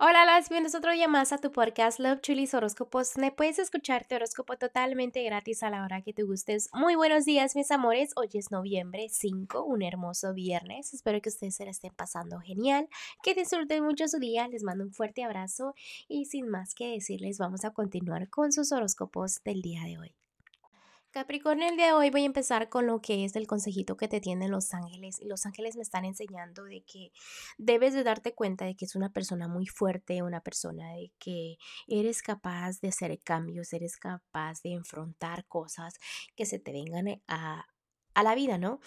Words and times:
Hola, 0.00 0.24
las 0.24 0.48
bienvenidos 0.48 0.74
otro 0.74 0.90
día 0.90 1.06
más 1.06 1.32
a 1.32 1.38
tu 1.38 1.52
podcast 1.52 2.00
Love 2.00 2.20
Chulis 2.20 2.52
Horóscopos. 2.52 3.16
Me 3.16 3.30
puedes 3.30 3.60
escuchar 3.60 4.04
tu 4.04 4.16
horóscopo 4.16 4.56
totalmente 4.56 5.22
gratis 5.22 5.62
a 5.62 5.70
la 5.70 5.84
hora 5.84 6.02
que 6.02 6.12
te 6.12 6.24
gustes. 6.24 6.68
Muy 6.72 6.96
buenos 6.96 7.24
días, 7.24 7.54
mis 7.54 7.70
amores. 7.70 8.10
Hoy 8.16 8.28
es 8.34 8.50
noviembre 8.50 9.06
5, 9.08 9.62
un 9.62 9.82
hermoso 9.82 10.34
viernes. 10.34 10.92
Espero 10.94 11.20
que 11.22 11.28
ustedes 11.28 11.54
se 11.54 11.64
la 11.64 11.70
estén 11.70 11.94
pasando 11.94 12.40
genial, 12.40 12.88
que 13.22 13.34
disfruten 13.34 13.84
mucho 13.84 14.08
su 14.08 14.18
día. 14.18 14.48
Les 14.48 14.64
mando 14.64 14.82
un 14.82 14.92
fuerte 14.92 15.22
abrazo 15.22 15.74
y 16.08 16.24
sin 16.24 16.48
más 16.48 16.74
que 16.74 16.88
decirles, 16.88 17.38
vamos 17.38 17.64
a 17.64 17.70
continuar 17.70 18.28
con 18.28 18.50
sus 18.50 18.72
horóscopos 18.72 19.44
del 19.44 19.62
día 19.62 19.84
de 19.84 19.98
hoy. 19.98 20.23
Capricornio, 21.14 21.68
el 21.68 21.76
día 21.76 21.86
de 21.86 21.92
hoy 21.92 22.10
voy 22.10 22.22
a 22.22 22.26
empezar 22.26 22.68
con 22.68 22.88
lo 22.88 23.00
que 23.00 23.24
es 23.24 23.36
el 23.36 23.46
consejito 23.46 23.96
que 23.96 24.08
te 24.08 24.20
tienen 24.20 24.50
los 24.50 24.74
ángeles. 24.74 25.20
Y 25.20 25.26
los 25.26 25.46
ángeles 25.46 25.76
me 25.76 25.82
están 25.82 26.04
enseñando 26.04 26.64
de 26.64 26.82
que 26.82 27.12
debes 27.56 27.94
de 27.94 28.02
darte 28.02 28.34
cuenta 28.34 28.64
de 28.64 28.74
que 28.74 28.84
es 28.84 28.96
una 28.96 29.12
persona 29.12 29.46
muy 29.46 29.68
fuerte, 29.68 30.24
una 30.24 30.40
persona 30.40 30.90
de 30.94 31.12
que 31.20 31.56
eres 31.86 32.20
capaz 32.20 32.80
de 32.80 32.88
hacer 32.88 33.16
cambios, 33.20 33.72
eres 33.72 33.96
capaz 33.96 34.60
de 34.62 34.72
enfrentar 34.72 35.46
cosas 35.46 36.00
que 36.34 36.46
se 36.46 36.58
te 36.58 36.72
vengan 36.72 37.22
a, 37.28 37.64
a 38.14 38.22
la 38.24 38.34
vida, 38.34 38.58
¿no? 38.58 38.80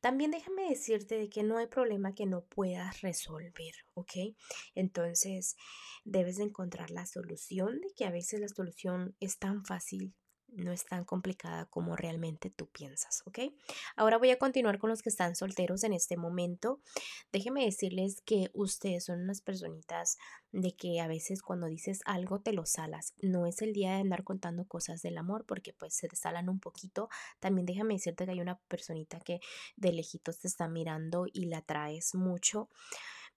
También 0.00 0.32
déjame 0.32 0.68
decirte 0.68 1.16
de 1.16 1.30
que 1.30 1.44
no 1.44 1.56
hay 1.56 1.66
problema 1.66 2.14
que 2.14 2.26
no 2.26 2.44
puedas 2.44 3.00
resolver, 3.00 3.72
¿ok? 3.94 4.36
Entonces 4.74 5.56
debes 6.04 6.36
de 6.36 6.44
encontrar 6.44 6.90
la 6.90 7.06
solución, 7.06 7.80
de 7.80 7.90
que 7.96 8.04
a 8.04 8.10
veces 8.10 8.38
la 8.38 8.48
solución 8.48 9.16
es 9.18 9.38
tan 9.38 9.64
fácil 9.64 10.12
no 10.52 10.72
es 10.72 10.84
tan 10.84 11.04
complicada 11.04 11.66
como 11.66 11.96
realmente 11.96 12.50
tú 12.50 12.66
piensas, 12.68 13.22
¿ok? 13.26 13.38
Ahora 13.96 14.18
voy 14.18 14.30
a 14.30 14.38
continuar 14.38 14.78
con 14.78 14.90
los 14.90 15.02
que 15.02 15.08
están 15.08 15.36
solteros 15.36 15.84
en 15.84 15.92
este 15.92 16.16
momento. 16.16 16.80
Déjenme 17.32 17.64
decirles 17.64 18.20
que 18.22 18.50
ustedes 18.54 19.04
son 19.04 19.22
unas 19.22 19.40
personitas 19.40 20.18
de 20.52 20.74
que 20.74 21.00
a 21.00 21.06
veces 21.06 21.42
cuando 21.42 21.66
dices 21.66 22.00
algo 22.04 22.40
te 22.40 22.52
lo 22.52 22.66
salas. 22.66 23.14
No 23.20 23.46
es 23.46 23.62
el 23.62 23.72
día 23.72 23.92
de 23.92 24.00
andar 24.00 24.24
contando 24.24 24.64
cosas 24.66 25.02
del 25.02 25.18
amor 25.18 25.44
porque 25.46 25.72
pues 25.72 25.94
se 25.94 26.08
te 26.08 26.16
salan 26.16 26.48
un 26.48 26.60
poquito. 26.60 27.08
También 27.38 27.66
déjame 27.66 27.94
decirte 27.94 28.24
que 28.24 28.32
hay 28.32 28.40
una 28.40 28.58
personita 28.68 29.20
que 29.20 29.40
de 29.76 29.92
lejitos 29.92 30.38
te 30.38 30.48
está 30.48 30.68
mirando 30.68 31.26
y 31.32 31.46
la 31.46 31.62
traes 31.62 32.14
mucho. 32.14 32.68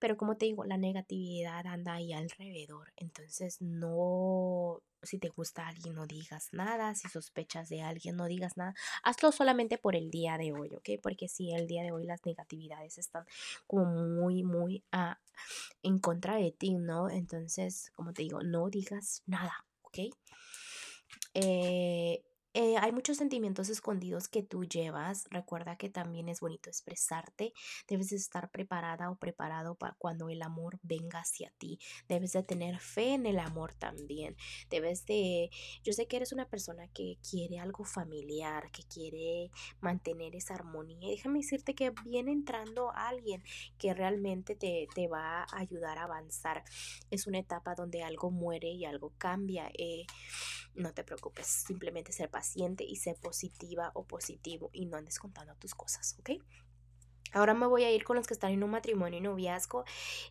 Pero 0.04 0.18
como 0.18 0.36
te 0.36 0.44
digo, 0.44 0.66
la 0.66 0.76
negatividad 0.76 1.66
anda 1.66 1.94
ahí 1.94 2.12
alrededor. 2.12 2.92
Entonces 2.94 3.62
no 3.62 4.82
si 5.02 5.18
te 5.18 5.30
gusta 5.30 5.66
alguien, 5.66 5.94
no 5.94 6.06
digas 6.06 6.50
nada. 6.52 6.94
Si 6.94 7.08
sospechas 7.08 7.70
de 7.70 7.80
alguien, 7.80 8.14
no 8.14 8.26
digas 8.26 8.58
nada. 8.58 8.74
Hazlo 9.02 9.32
solamente 9.32 9.78
por 9.78 9.96
el 9.96 10.10
día 10.10 10.36
de 10.36 10.52
hoy, 10.52 10.74
¿ok? 10.74 11.00
Porque 11.02 11.26
si 11.26 11.54
el 11.54 11.66
día 11.66 11.82
de 11.82 11.92
hoy 11.92 12.04
las 12.04 12.22
negatividades 12.26 12.98
están 12.98 13.24
como 13.66 13.86
muy, 13.86 14.42
muy 14.42 14.84
ah, 14.92 15.18
en 15.82 15.98
contra 16.00 16.36
de 16.36 16.52
ti, 16.52 16.74
¿no? 16.74 17.08
Entonces, 17.08 17.90
como 17.96 18.12
te 18.12 18.24
digo, 18.24 18.42
no 18.42 18.68
digas 18.68 19.22
nada, 19.24 19.64
¿ok? 19.80 20.00
Eh, 21.32 22.22
eh, 22.56 22.76
hay 22.80 22.92
muchos 22.92 23.16
sentimientos 23.16 23.68
escondidos 23.68 24.28
que 24.28 24.44
tú 24.44 24.62
llevas. 24.62 25.24
Recuerda 25.28 25.76
que 25.76 25.90
también 25.90 26.28
es 26.28 26.38
bonito 26.38 26.70
expresarte. 26.70 27.52
Debes 27.88 28.10
de 28.10 28.16
estar 28.16 28.48
preparada 28.52 29.10
o 29.10 29.16
preparado 29.16 29.74
para 29.74 29.96
cuando 29.98 30.28
el 30.28 30.40
amor 30.40 30.78
venga 30.84 31.18
hacia 31.18 31.52
ti. 31.58 31.80
Debes 32.08 32.30
de 32.32 32.44
tener 32.44 32.78
fe 32.78 33.14
en 33.14 33.26
el 33.26 33.40
amor 33.40 33.74
también. 33.74 34.36
Debes 34.70 35.04
de... 35.04 35.50
Yo 35.82 35.92
sé 35.92 36.06
que 36.06 36.14
eres 36.14 36.32
una 36.32 36.48
persona 36.48 36.86
que 36.94 37.18
quiere 37.28 37.58
algo 37.58 37.84
familiar, 37.84 38.70
que 38.70 38.84
quiere 38.84 39.50
mantener 39.80 40.36
esa 40.36 40.54
armonía. 40.54 41.08
déjame 41.10 41.40
decirte 41.40 41.74
que 41.74 41.90
viene 42.04 42.30
entrando 42.30 42.92
alguien 42.94 43.42
que 43.78 43.94
realmente 43.94 44.54
te, 44.54 44.86
te 44.94 45.08
va 45.08 45.42
a 45.42 45.58
ayudar 45.58 45.98
a 45.98 46.04
avanzar. 46.04 46.62
Es 47.10 47.26
una 47.26 47.40
etapa 47.40 47.74
donde 47.74 48.04
algo 48.04 48.30
muere 48.30 48.68
y 48.68 48.84
algo 48.84 49.12
cambia. 49.18 49.68
Eh, 49.76 50.06
no 50.76 50.92
te 50.92 51.02
preocupes, 51.02 51.46
simplemente 51.46 52.12
ser 52.12 52.30
paciente 52.30 52.43
y 52.84 52.96
ser 52.96 53.16
positiva 53.16 53.90
o 53.94 54.04
positivo 54.04 54.70
y 54.72 54.86
no 54.86 54.96
andes 54.96 55.18
contando 55.18 55.54
tus 55.56 55.74
cosas, 55.74 56.16
¿ok? 56.20 56.30
Ahora 57.34 57.52
me 57.52 57.66
voy 57.66 57.82
a 57.82 57.90
ir 57.90 58.04
con 58.04 58.16
los 58.16 58.28
que 58.28 58.34
están 58.34 58.52
en 58.52 58.62
un 58.62 58.70
matrimonio 58.70 59.18
y 59.18 59.22
noviazgo. 59.22 59.84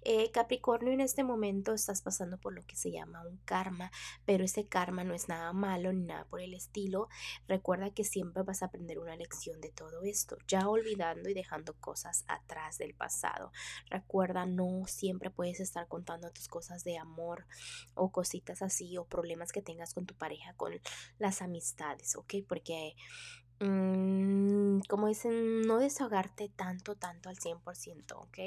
Eh, 0.03 0.31
Capricornio, 0.31 0.93
en 0.93 1.01
este 1.01 1.25
momento 1.25 1.73
estás 1.73 2.01
pasando 2.01 2.37
por 2.37 2.53
lo 2.53 2.65
que 2.65 2.77
se 2.77 2.91
llama 2.91 3.27
un 3.27 3.37
karma, 3.45 3.91
pero 4.25 4.45
ese 4.45 4.67
karma 4.67 5.03
no 5.03 5.13
es 5.13 5.27
nada 5.27 5.51
malo 5.51 5.91
ni 5.91 6.05
nada 6.05 6.25
por 6.25 6.39
el 6.39 6.53
estilo. 6.53 7.09
Recuerda 7.45 7.93
que 7.93 8.05
siempre 8.05 8.43
vas 8.43 8.63
a 8.63 8.67
aprender 8.67 8.99
una 8.99 9.17
lección 9.17 9.59
de 9.59 9.69
todo 9.69 10.03
esto, 10.03 10.37
ya 10.47 10.69
olvidando 10.69 11.29
y 11.29 11.33
dejando 11.33 11.73
cosas 11.73 12.23
atrás 12.29 12.77
del 12.77 12.93
pasado. 12.95 13.51
Recuerda, 13.89 14.45
no 14.45 14.83
siempre 14.87 15.29
puedes 15.29 15.59
estar 15.59 15.89
contando 15.89 16.31
tus 16.31 16.47
cosas 16.47 16.85
de 16.85 16.97
amor 16.97 17.45
o 17.95 18.13
cositas 18.13 18.61
así 18.61 18.97
o 18.97 19.05
problemas 19.05 19.51
que 19.51 19.61
tengas 19.61 19.93
con 19.93 20.05
tu 20.05 20.15
pareja, 20.15 20.53
con 20.53 20.79
las 21.17 21.41
amistades, 21.41 22.15
¿ok? 22.15 22.35
Porque 22.47 22.95
Mm, 23.63 24.81
como 24.89 25.07
dicen, 25.07 25.61
no 25.61 25.77
desahogarte 25.77 26.49
tanto, 26.49 26.95
tanto 26.95 27.29
al 27.29 27.37
100%, 27.37 28.19
¿ok? 28.19 28.37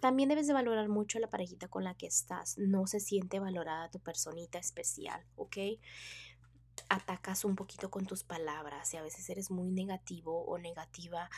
También 0.00 0.30
debes 0.30 0.46
de 0.46 0.54
valorar 0.54 0.88
mucho 0.88 1.18
la 1.18 1.28
parejita 1.28 1.68
con 1.68 1.84
la 1.84 1.94
que 1.94 2.06
estás. 2.06 2.56
No 2.56 2.86
se 2.86 3.00
siente 3.00 3.40
valorada 3.40 3.90
tu 3.90 4.00
personita 4.00 4.58
especial, 4.58 5.22
¿ok? 5.36 5.56
Atacas 6.88 7.44
un 7.44 7.56
poquito 7.56 7.90
con 7.90 8.06
tus 8.06 8.24
palabras 8.24 8.92
y 8.94 8.96
a 8.96 9.02
veces 9.02 9.28
eres 9.28 9.50
muy 9.50 9.70
negativo 9.70 10.44
o 10.46 10.58
negativa 10.58 11.28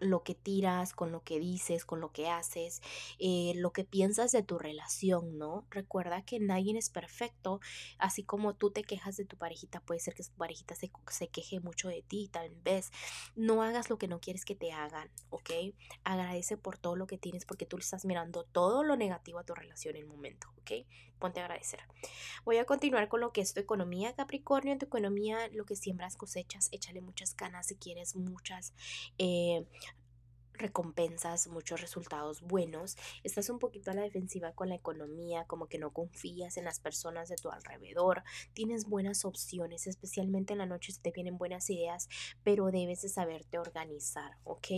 lo 0.00 0.22
que 0.22 0.34
tiras, 0.34 0.92
con 0.92 1.12
lo 1.12 1.22
que 1.22 1.38
dices, 1.38 1.84
con 1.84 2.00
lo 2.00 2.12
que 2.12 2.28
haces, 2.28 2.82
eh, 3.18 3.52
lo 3.56 3.72
que 3.72 3.84
piensas 3.84 4.32
de 4.32 4.42
tu 4.42 4.58
relación, 4.58 5.38
¿no? 5.38 5.66
Recuerda 5.70 6.22
que 6.22 6.40
nadie 6.40 6.76
es 6.76 6.90
perfecto, 6.90 7.60
así 7.98 8.24
como 8.24 8.54
tú 8.54 8.70
te 8.70 8.82
quejas 8.82 9.16
de 9.16 9.24
tu 9.24 9.36
parejita, 9.36 9.80
puede 9.80 10.00
ser 10.00 10.14
que 10.14 10.24
tu 10.24 10.32
parejita 10.36 10.74
se, 10.74 10.90
se 11.08 11.28
queje 11.28 11.60
mucho 11.60 11.88
de 11.88 12.02
ti, 12.02 12.28
tal 12.32 12.50
vez. 12.64 12.90
No 13.36 13.62
hagas 13.62 13.90
lo 13.90 13.98
que 13.98 14.08
no 14.08 14.20
quieres 14.20 14.44
que 14.44 14.54
te 14.54 14.72
hagan, 14.72 15.10
¿ok? 15.30 15.50
Agradece 16.04 16.56
por 16.56 16.78
todo 16.78 16.96
lo 16.96 17.06
que 17.06 17.18
tienes 17.18 17.44
porque 17.44 17.66
tú 17.66 17.76
le 17.76 17.82
estás 17.82 18.04
mirando 18.04 18.44
todo 18.44 18.82
lo 18.82 18.96
negativo 18.96 19.38
a 19.38 19.44
tu 19.44 19.54
relación 19.54 19.96
en 19.96 20.02
el 20.02 20.08
momento, 20.08 20.48
¿ok? 20.58 20.86
Ponte 21.18 21.40
a 21.40 21.44
agradecer. 21.44 21.80
Voy 22.44 22.58
a 22.58 22.64
continuar 22.64 23.08
con 23.08 23.20
lo 23.20 23.32
que 23.32 23.40
es 23.40 23.54
tu 23.54 23.60
economía, 23.60 24.14
Capricornio. 24.14 24.72
En 24.72 24.78
tu 24.78 24.86
economía, 24.86 25.48
lo 25.52 25.64
que 25.64 25.76
siembras 25.76 26.16
cosechas, 26.16 26.68
échale 26.72 27.00
muchas 27.00 27.36
ganas 27.36 27.68
si 27.68 27.76
quieres, 27.76 28.16
muchas. 28.16 28.74
Eh, 29.18 29.64
recompensas, 30.54 31.48
muchos 31.48 31.80
resultados 31.80 32.42
buenos, 32.42 32.96
estás 33.22 33.50
un 33.50 33.58
poquito 33.58 33.90
a 33.90 33.94
la 33.94 34.02
defensiva 34.02 34.52
con 34.52 34.68
la 34.68 34.76
economía, 34.76 35.44
como 35.46 35.66
que 35.66 35.78
no 35.78 35.92
confías 35.92 36.56
en 36.56 36.64
las 36.64 36.80
personas 36.80 37.28
de 37.28 37.36
tu 37.36 37.50
alrededor, 37.50 38.22
tienes 38.52 38.86
buenas 38.86 39.24
opciones, 39.24 39.86
especialmente 39.86 40.52
en 40.52 40.58
la 40.58 40.66
noche 40.66 40.92
te 41.00 41.10
vienen 41.10 41.38
buenas 41.38 41.68
ideas, 41.70 42.08
pero 42.42 42.70
debes 42.70 43.02
de 43.02 43.08
saberte 43.08 43.58
organizar, 43.58 44.38
¿ok? 44.44 44.68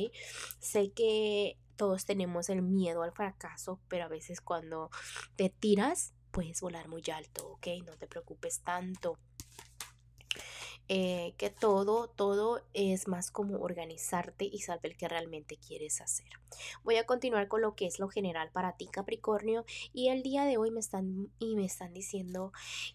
Sé 0.59 0.93
que 0.93 1.59
todos 1.77 2.07
tenemos 2.07 2.49
el 2.49 2.63
miedo 2.63 3.03
al 3.03 3.13
fracaso, 3.13 3.81
pero 3.89 4.05
a 4.05 4.09
veces 4.09 4.41
cuando 4.41 4.91
te 5.37 5.51
tiras 5.51 6.15
puedes 6.31 6.61
volar 6.61 6.89
muy 6.89 7.03
alto, 7.13 7.49
¿ok? 7.53 7.67
No 7.87 7.97
te 7.97 8.07
preocupes 8.07 8.61
tanto. 8.61 9.19
Eh, 10.89 11.35
que 11.37 11.51
todo, 11.51 12.07
todo 12.07 12.63
es 12.73 13.09
más 13.09 13.33
como 13.33 13.59
organizarte 13.59 14.45
y 14.45 14.61
saber 14.61 14.97
qué 14.97 15.09
realmente 15.09 15.57
quieres 15.57 16.01
hacer. 16.01 16.29
Voy 16.85 16.95
a 16.97 17.05
continuar 17.05 17.49
con 17.49 17.61
lo 17.61 17.75
que 17.75 17.87
es 17.87 17.99
lo 17.99 18.09
general 18.09 18.51
para 18.53 18.77
ti 18.77 18.87
Capricornio 18.87 19.65
y 19.93 20.11
el 20.11 20.23
día 20.23 20.45
de 20.45 20.59
hoy 20.59 20.71
me 20.71 20.79
están 20.79 21.33
y 21.41 21.57
me 21.57 21.65
están 21.65 21.93
diciendo 21.93 22.53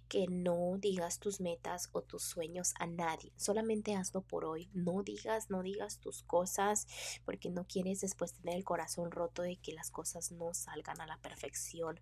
que 0.08 0.28
no 0.30 0.78
digas 0.80 1.20
tus 1.20 1.42
metas 1.42 1.90
o 1.92 2.02
tus 2.02 2.24
sueños 2.24 2.74
a 2.80 2.88
nadie, 2.88 3.34
solamente 3.36 3.94
hazlo 3.94 4.22
por 4.22 4.46
hoy, 4.46 4.70
no 4.74 5.04
digas, 5.04 5.50
no 5.50 5.62
digas 5.62 6.00
tus 6.00 6.24
cosas 6.24 6.88
porque 7.26 7.50
no 7.50 7.66
quieres 7.68 8.00
después 8.00 8.32
tener 8.34 8.56
el 8.56 8.64
corazón 8.64 9.12
roto 9.12 9.42
de 9.42 9.58
que 9.58 9.74
las 9.74 9.92
cosas 9.92 10.32
no 10.32 10.54
salgan 10.54 11.02
a 11.02 11.08
la 11.08 11.18
perfección. 11.18 12.00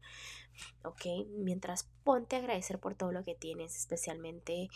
¿Ok? 0.84 1.06
Mientras 1.30 1.90
ponte 2.04 2.36
a 2.36 2.40
agradecer 2.40 2.80
por 2.80 2.96
todo 2.96 3.12
lo 3.12 3.24
que 3.24 3.36
tienes, 3.36 3.76
especialmente 3.78 4.70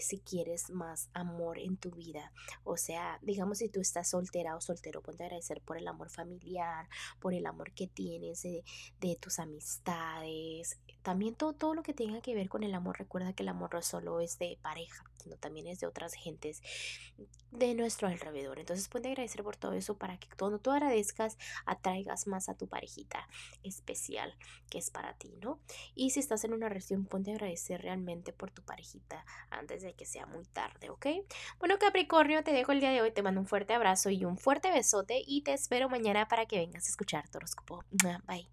si 0.00 0.18
quieres 0.20 0.70
más 0.70 1.08
amor 1.12 1.58
en 1.58 1.76
tu 1.76 1.90
vida. 1.90 2.32
O 2.64 2.76
sea, 2.76 3.18
digamos 3.22 3.58
si 3.58 3.68
tú 3.68 3.80
estás 3.80 4.08
soltera 4.10 4.56
o 4.56 4.60
soltero, 4.60 5.02
ponte 5.02 5.22
a 5.22 5.26
agradecer 5.26 5.60
por 5.62 5.78
el 5.78 5.88
amor 5.88 6.10
familiar, 6.10 6.88
por 7.20 7.34
el 7.34 7.46
amor 7.46 7.72
que 7.72 7.86
tienes 7.86 8.42
de, 8.42 8.64
de 9.00 9.16
tus 9.16 9.38
amistades. 9.38 10.78
También 11.02 11.34
todo, 11.34 11.52
todo 11.52 11.74
lo 11.74 11.82
que 11.82 11.94
tenga 11.94 12.20
que 12.20 12.34
ver 12.34 12.48
con 12.48 12.62
el 12.62 12.74
amor. 12.74 12.98
Recuerda 12.98 13.32
que 13.32 13.42
el 13.42 13.48
amor 13.48 13.72
no 13.72 13.82
solo 13.82 14.20
es 14.20 14.38
de 14.38 14.58
pareja, 14.62 15.04
sino 15.18 15.36
también 15.36 15.66
es 15.66 15.80
de 15.80 15.86
otras 15.86 16.14
gentes 16.14 16.62
de 17.50 17.74
nuestro 17.74 18.08
alrededor. 18.08 18.58
Entonces 18.58 18.88
ponte 18.88 19.08
a 19.08 19.12
agradecer 19.12 19.42
por 19.42 19.56
todo 19.56 19.72
eso 19.72 19.96
para 19.96 20.18
que 20.18 20.28
cuando 20.38 20.58
tú 20.58 20.70
agradezcas, 20.70 21.38
atraigas 21.66 22.26
más 22.26 22.48
a 22.48 22.56
tu 22.56 22.68
parejita 22.68 23.28
especial 23.62 24.34
que 24.70 24.78
es 24.78 24.90
para 24.90 25.14
ti, 25.14 25.34
¿no? 25.40 25.60
Y 25.94 26.10
si 26.10 26.20
estás 26.20 26.44
en 26.44 26.52
una 26.52 26.68
relación, 26.68 27.06
ponte 27.06 27.30
a 27.30 27.34
agradecer 27.34 27.82
realmente 27.82 28.32
por 28.32 28.50
tu 28.50 28.62
parejita 28.62 29.24
antes 29.50 29.82
de 29.82 29.94
que 29.94 30.04
sea 30.04 30.26
muy 30.26 30.44
tarde, 30.46 30.90
¿ok? 30.90 31.06
Bueno, 31.58 31.78
Capricornio, 31.78 32.44
te 32.44 32.52
dejo 32.52 32.72
el 32.72 32.80
día 32.80 32.90
de 32.90 33.02
hoy, 33.02 33.12
te 33.12 33.22
mando 33.22 33.40
un 33.40 33.46
fuerte 33.46 33.74
abrazo 33.74 34.10
y 34.10 34.24
un 34.24 34.36
fuerte 34.38 34.70
besote 34.70 35.22
y 35.26 35.42
te 35.42 35.52
espero 35.52 35.88
mañana 35.88 36.28
para 36.28 36.46
que 36.46 36.58
vengas 36.58 36.84
a 36.86 36.88
escuchar 36.88 37.28
tu 37.28 37.38
horóscopo. 37.38 37.84
Bye. 37.90 38.48